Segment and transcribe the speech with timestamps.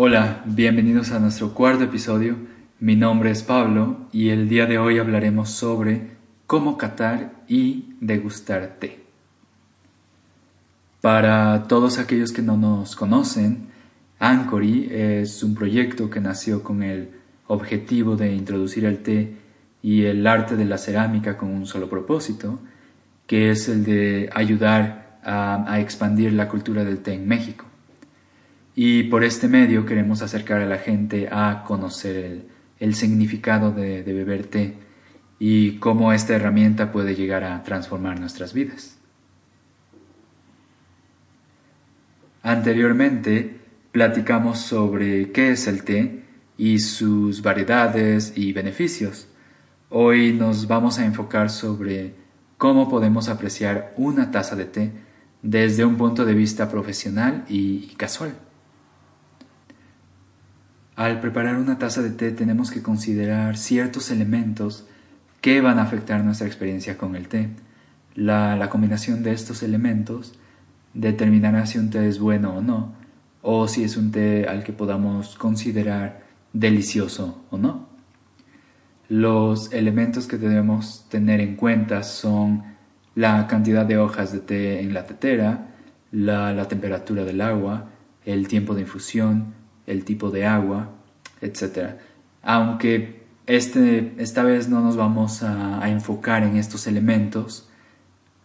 [0.00, 2.36] Hola, bienvenidos a nuestro cuarto episodio.
[2.78, 6.12] Mi nombre es Pablo y el día de hoy hablaremos sobre
[6.46, 9.00] cómo catar y degustar té.
[11.00, 13.70] Para todos aquellos que no nos conocen,
[14.20, 17.10] Anchory es un proyecto que nació con el
[17.48, 19.34] objetivo de introducir el té
[19.82, 22.60] y el arte de la cerámica con un solo propósito,
[23.26, 27.64] que es el de ayudar a, expandir la cultura del té en México.
[28.80, 32.46] Y por este medio queremos acercar a la gente a conocer
[32.78, 34.74] el, significado de, beber té
[35.40, 38.96] y cómo esta herramienta puede llegar a transformar nuestras vidas.
[42.44, 43.56] Anteriormente
[43.90, 46.22] platicamos sobre qué es el té
[46.56, 49.26] y sus variedades y beneficios.
[49.88, 52.14] Hoy nos vamos a enfocar sobre
[52.58, 54.92] cómo podemos apreciar una taza de té
[55.42, 58.36] desde un punto de vista profesional y casual.
[60.98, 64.84] Al preparar una taza de té tenemos que considerar ciertos elementos
[65.40, 67.50] que van a afectar nuestra experiencia con el té.
[68.16, 70.34] La, combinación de estos elementos
[70.94, 72.94] determinará si un té es bueno o no,
[73.42, 77.86] o si es un té al que podamos considerar delicioso o no.
[79.08, 82.64] Los elementos que debemos tener en cuenta son
[83.14, 85.76] la cantidad de hojas de té en la tetera,
[86.10, 87.88] la temperatura del agua,
[88.24, 89.57] el tiempo de infusión,
[89.88, 90.90] el tipo de agua,
[91.40, 91.96] etc.
[92.42, 97.68] Aunque este, esta vez no nos vamos a, enfocar en estos elementos,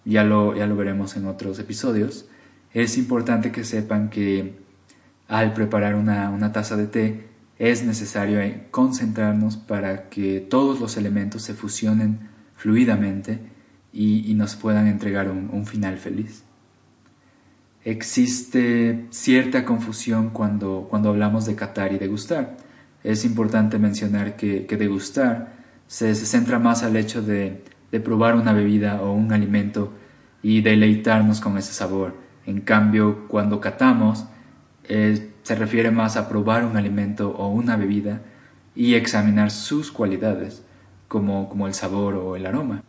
[0.05, 2.25] ya lo, ya lo veremos en otros episodios,
[2.73, 4.55] es importante que sepan que
[5.27, 7.27] al preparar una, taza de té
[7.59, 8.39] es necesario
[8.71, 13.39] concentrarnos para que todos los elementos se fusionen fluidamente
[13.91, 16.42] y, nos puedan entregar un final feliz
[17.85, 22.57] existe cierta confusión cuando, cuando hablamos de catar y degustar.
[23.03, 25.53] Es importante mencionar que, degustar
[25.87, 27.63] se, centra más al hecho de,
[28.03, 29.93] probar una bebida o un alimento
[30.41, 32.15] y deleitarnos con ese sabor.
[32.45, 34.25] En cambio, cuando catamos,
[34.85, 38.21] eh, se refiere más a probar un alimento o una bebida
[38.75, 40.63] y examinar sus cualidades,
[41.07, 42.83] como, como el sabor o el aroma.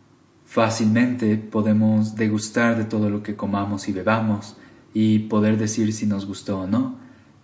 [0.45, 4.57] Fácilmente podemos degustar de todo lo que comamos y bebamos,
[4.95, 6.95] y poder decir si nos gustó o no.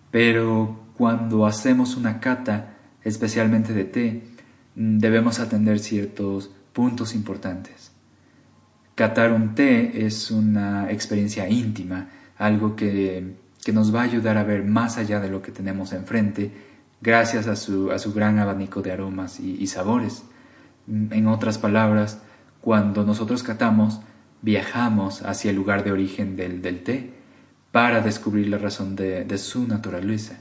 [0.09, 4.23] Pero cuando hacemos una cata, especialmente de té,
[4.75, 7.91] mm, debemos atender ciertos puntos importantes.
[8.95, 12.07] Catar un té es una experiencia íntima,
[12.37, 13.35] algo que,
[13.73, 16.51] nos va a ayudar a ver más allá de lo que tenemos enfrente,
[17.01, 20.23] gracias a su, a su gran abanico de aromas y, sabores.
[20.87, 22.21] Mm, en otras palabras,
[22.61, 23.99] cuando nosotros catamos,
[24.41, 27.20] viajamos hacia el lugar de origen del, del té
[27.71, 30.37] para descubrir la razón de, su naturaleza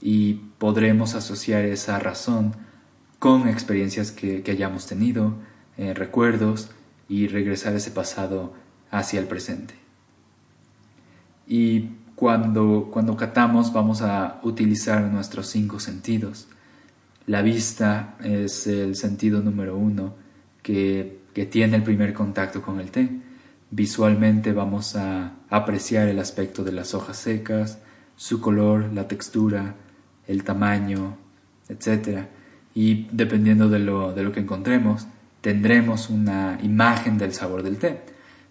[0.00, 2.54] y podremos asociar esa razón
[3.18, 5.34] con experiencias que, hayamos tenido,
[5.76, 6.70] eh, recuerdos
[7.08, 8.52] y regresar ese pasado
[8.90, 9.74] hacia el presente.
[11.46, 16.48] Y cuando, cuando catamos vamos a utilizar nuestros cinco sentidos.
[17.26, 20.14] La vista es el sentido número uno
[20.62, 23.08] que, que tiene el primer contacto con el té
[23.70, 27.78] Visualmente vamos a apreciar el aspecto de las hojas secas,
[28.16, 29.74] su color, la textura,
[30.26, 31.16] el tamaño,
[31.68, 32.26] etc.
[32.74, 35.06] Y dependiendo de lo, de lo que encontremos,
[35.40, 38.00] tendremos una imagen del sabor del té.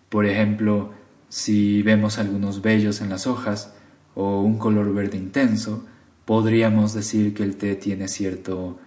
[0.10, 0.94] Por ejemplo,
[1.30, 3.74] si vemos algunos vellos en las hojas
[4.16, 5.86] o un color verde intenso,
[6.26, 8.80] podríamos decir que el té tiene cierto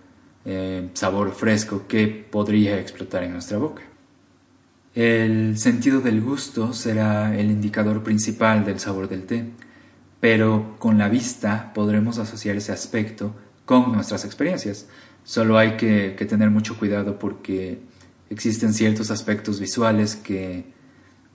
[0.44, 3.82] eh, sabor fresco que podría explotar en nuestra boca.
[4.94, 9.44] El sentido del gusto será el indicador principal del sabor del té,
[10.18, 13.34] pero con la vista podremos asociar ese aspecto
[13.64, 14.88] con nuestras experiencias.
[15.22, 17.80] Solo hay que, tener mucho cuidado porque
[18.30, 20.64] existen ciertos aspectos visuales que,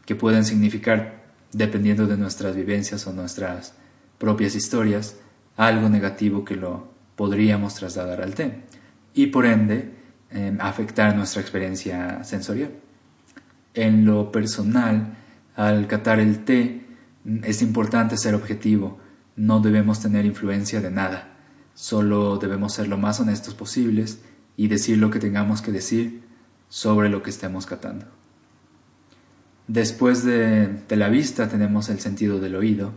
[0.05, 3.73] que pueden significar, dependiendo de nuestras vivencias o nuestras
[4.17, 5.15] propias historias,
[5.55, 8.63] algo negativo que lo podríamos trasladar al té
[9.13, 9.91] y por ende
[10.31, 12.71] eh, afectar nuestra experiencia sensorial.
[13.75, 15.17] En lo personal,
[15.55, 16.85] al catar el té,
[17.43, 18.99] es importante ser objetivo,
[19.35, 21.35] no debemos tener influencia de nada,
[21.73, 24.21] solo debemos ser lo más honestos posibles
[24.55, 26.23] y decir lo que tengamos que decir
[26.69, 28.05] sobre lo que estemos catando.
[29.67, 32.93] Después de, la vista tenemos el sentido del oído.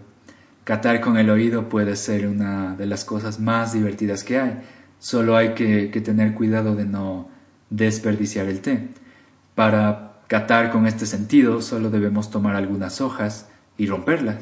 [0.65, 4.61] Catar con el oído puede ser una de las cosas más divertidas que hay,
[5.01, 7.31] solo hay que, que tener cuidado de no
[7.71, 8.89] desperdiciar el té.
[9.55, 13.49] Para Catar con este sentido solo debemos tomar algunas hojas
[13.79, 14.37] y romperlas.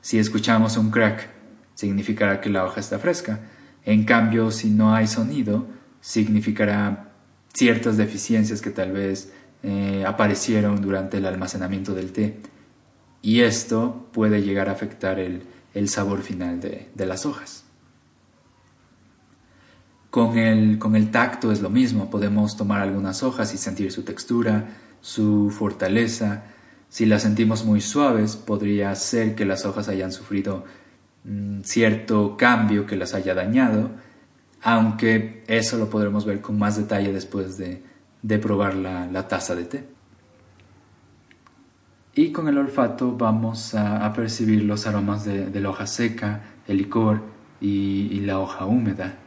[0.00, 1.28] Si escuchamos un crack
[1.74, 3.40] significará que la hoja está fresca.
[3.84, 5.66] En cambio, si no hay sonido,
[6.00, 7.10] significará
[7.52, 9.32] ciertas deficiencias que tal vez
[9.62, 12.38] eh, aparecieron durante el almacenamiento del té.
[13.20, 15.42] Y esto puede llegar a afectar el,
[15.88, 17.64] sabor final de, las hojas.
[20.10, 24.02] Con el, con el tacto es lo mismo, podemos tomar algunas hojas y sentir su
[24.02, 24.68] textura,
[25.04, 26.44] su fortaleza.
[26.88, 30.64] Si las sentimos muy suaves, podría ser que las hojas hayan sufrido
[31.24, 33.90] mm, cierto cambio que las haya dañado,
[34.62, 37.82] aunque eso lo podremos ver con más detalle después de,
[38.38, 39.84] probar la, taza de té.
[42.14, 47.20] Y con el olfato vamos a, percibir los aromas de, la hoja seca, el licor
[47.60, 49.18] y, la hoja húmeda.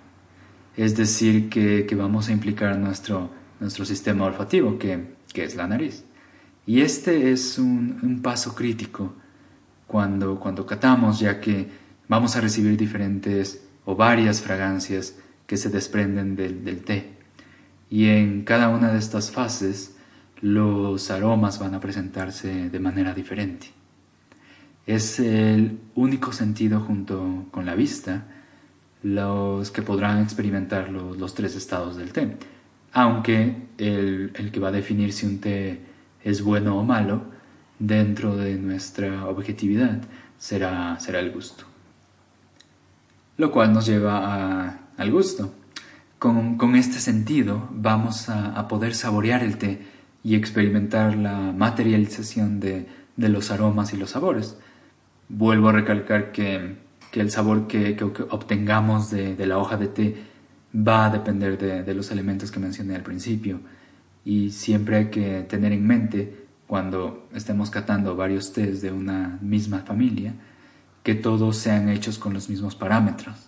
[0.76, 3.30] Es decir, que, vamos a implicar nuestro,
[3.60, 6.04] nuestro sistema olfativo, que que es la nariz.
[6.66, 9.14] Y este es un, paso crítico
[9.86, 11.70] cuando, cuando catamos, ya que
[12.08, 15.14] vamos a recibir diferentes o varias fragancias
[15.46, 17.12] que se desprenden del, del té.
[17.92, 19.96] Y en cada una de estas fases
[20.42, 23.68] los aromas van a presentarse de manera diferente.
[24.88, 28.26] Es el único sentido junto con la vista
[29.04, 32.36] los que podrán experimentar los, los tres estados del té
[32.94, 35.82] aunque el, que va a definir si un té
[36.24, 37.22] es bueno o malo
[37.80, 40.02] dentro de nuestra objetividad
[40.38, 41.66] será, será el gusto.
[43.38, 45.54] Lo cual nos lleva al gusto.
[46.18, 49.86] Con, este sentido vamos a, poder saborear el té
[50.24, 54.58] y experimentar la materialización de, los aromas y los sabores.
[55.30, 56.78] Vuelvo a recalcar que,
[57.14, 57.96] el sabor que,
[58.32, 60.16] obtengamos de la hoja de té
[60.76, 63.60] va a depender de, los elementos que mencioné al principio
[64.26, 69.80] y siempre hay que tener en mente cuando estemos catando varios tés de una misma
[69.80, 70.34] familia
[71.04, 73.48] que todos sean hechos con los mismos parámetros,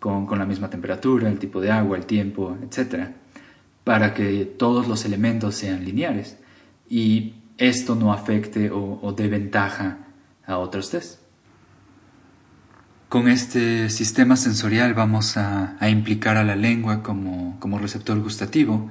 [0.00, 3.10] con, la misma temperatura, el tipo de agua, el tiempo, etc.
[3.84, 6.38] Para que todos los elementos sean lineares
[6.88, 9.98] y esto no afecte o, o dé ventaja
[10.44, 11.20] a otros tés.
[13.08, 18.90] Con este sistema sensorial vamos a, implicar a la lengua como, receptor gustativo.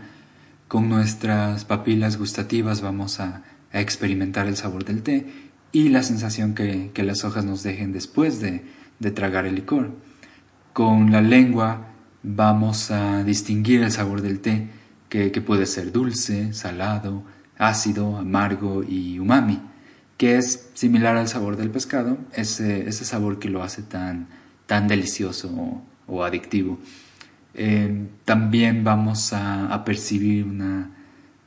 [0.67, 3.43] Con nuestras papilas gustativas vamos a,
[3.73, 5.27] experimentar el sabor del té
[5.71, 8.63] y la sensación que, las hojas nos dejen después de,
[9.11, 9.91] tragar el licor.
[10.73, 11.89] Con la lengua
[12.23, 14.67] vamos a distinguir el sabor del té,
[15.09, 17.23] que puede ser dulce, salado,
[17.59, 19.61] ácido, amargo y umami
[20.17, 24.27] que es similar al sabor del pescado, ese, ese sabor que lo hace tan,
[24.65, 26.79] tan delicioso o, adictivo.
[27.53, 30.91] Eh, también vamos a, percibir una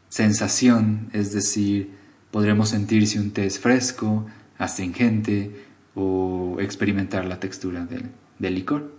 [0.08, 1.90] sensación, es decir,
[2.31, 4.26] podremos sentir si un té es fresco,
[4.58, 8.94] astringente o experimentar la textura del, licor.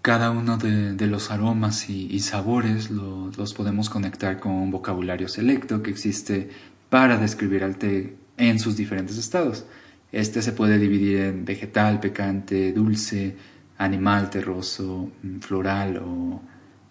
[0.00, 5.90] Cada uno de, los aromas y, sabores los podemos conectar con un vocabulario selecto que
[5.90, 6.50] existe
[6.90, 9.64] para describir al té en sus diferentes estados.
[10.12, 13.34] Este se puede dividir en vegetal, picante, dulce,
[13.78, 16.02] animal, terroso, mm, floral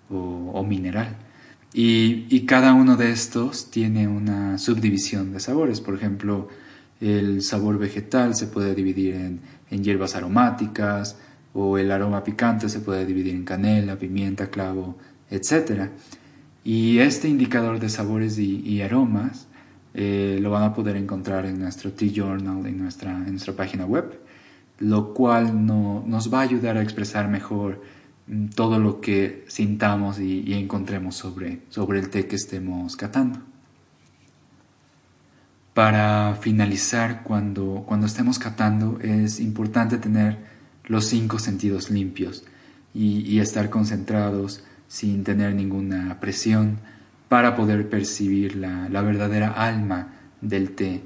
[0.09, 1.15] o, mineral.
[1.73, 5.81] Y, cada uno de estos tiene una subdivisión de sabores.
[5.81, 6.49] Por ejemplo,
[6.99, 11.17] el sabor vegetal se puede dividir en, hierbas aromáticas
[11.53, 14.97] o el aroma picante se puede dividir en canela, pimienta, clavo,
[15.29, 15.89] etc.
[16.63, 19.47] Y este indicador de sabores y aromas
[19.93, 24.19] eh, lo van a poder encontrar en nuestro T-Journal, en nuestra, nuestra página web,
[24.79, 27.81] lo cual nos va a ayudar a expresar mejor
[28.27, 33.39] mm, todo lo que sintamos y, encontremos sobre, sobre el té que estemos catando.
[35.73, 40.37] Para finalizar, cuando, cuando estemos catando, es importante tener
[40.85, 42.43] los cinco sentidos limpios
[42.93, 46.79] y, y estar concentrados sin tener ninguna presión
[47.31, 51.01] para poder percibir la, verdadera alma del té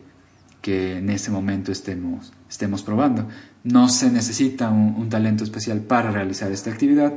[0.60, 3.28] que en ese momento estemos, estemos probando.
[3.64, 7.14] No se necesita un, talento especial para realizar esta actividad,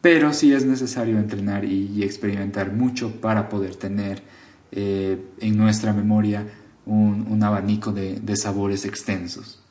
[0.00, 4.22] pero sí es necesario entrenar y, experimentar mucho para poder tener
[4.70, 6.46] eh, en nuestra memoria
[6.86, 9.64] un, abanico de, sabores extensos.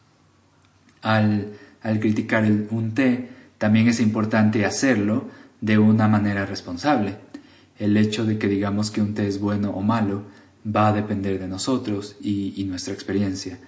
[1.01, 1.53] Al,
[2.01, 5.29] criticar un té, también es importante hacerlo
[5.61, 7.15] de una manera responsable
[7.79, 10.23] el hecho de que digamos que un té es bueno o malo
[10.65, 13.59] va a depender de nosotros y, nuestra experiencia,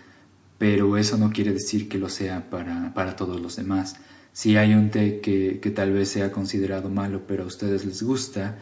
[0.58, 3.98] pero eso no quiere decir que lo sea para, todos los demás.
[4.32, 8.58] Si hay un té que, tal vez sea considerado malo pero a ustedes les gusta,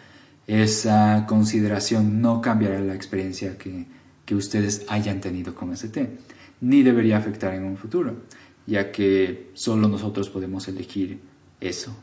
[0.47, 3.85] esa consideración no cambiará la experiencia que,
[4.33, 6.17] ustedes hayan tenido con ese té,
[6.59, 8.23] ni debería afectar en un futuro.
[8.65, 11.19] ya que solo nosotros podemos elegir
[11.59, 11.95] eso.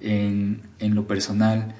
[0.00, 1.74] En, lo personal,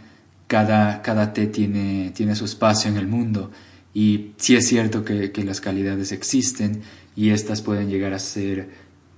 [0.48, 3.52] cada, cada té tiene, tiene su espacio en el mundo
[3.94, 6.82] y sí es cierto que, que las calidades existen
[7.14, 8.70] y estas pueden llegar a ser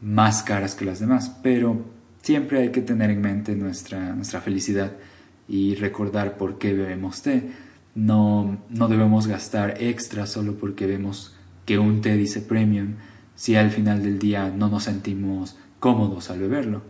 [0.02, 1.84] más caras que las demás, pero
[2.22, 4.92] siempre hay que tener en mente nuestra, nuestra felicidad
[5.48, 7.50] y recordar por qué bebemos té.
[7.94, 11.34] No, no debemos gastar extra solo porque vemos
[11.66, 12.94] que un té dice premium
[13.34, 16.82] si al final del día no nos sentimos cómodos al beberlo.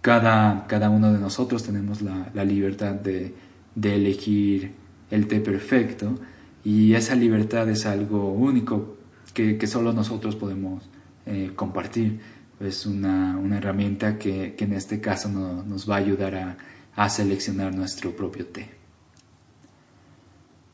[0.00, 3.34] Cada, cada uno de nosotros tenemos la, la libertad de,
[3.80, 4.72] de, elegir
[5.10, 6.18] el té perfecto
[6.64, 8.96] y esa libertad es algo único
[9.34, 10.82] que, que solo nosotros podemos
[11.26, 12.20] eh, compartir.
[12.60, 16.56] Es una, una herramienta que, que, en este caso nos va a ayudar a,
[16.96, 18.70] a seleccionar nuestro propio té.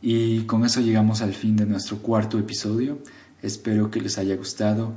[0.00, 2.98] Y con eso llegamos al fin de nuestro cuarto episodio.
[3.42, 4.94] Espero que les haya gustado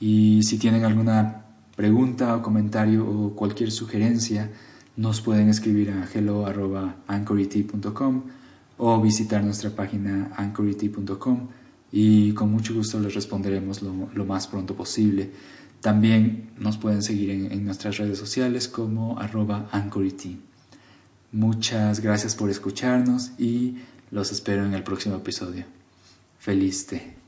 [0.00, 1.44] y si tienen alguna
[1.76, 4.50] pregunta o comentario o cualquier sugerencia,
[4.96, 8.22] nos pueden escribir a hello.anchority.com
[8.78, 11.48] o visitar nuestra página anchority.com
[11.92, 15.30] y con mucho gusto les responderemos lo, más pronto posible.
[15.80, 19.68] También nos pueden seguir en, nuestras redes sociales como arroba.
[21.32, 23.76] Muchas gracias por escucharnos y
[24.10, 25.64] los espero en el próximo episodio.
[26.38, 27.20] Feliz té.